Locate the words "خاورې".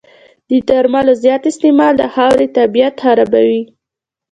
2.13-2.45